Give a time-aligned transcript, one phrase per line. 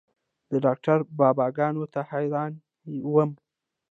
[0.51, 2.51] د ډاکتر بابا ګانو ته حيران
[3.13, 3.31] وم.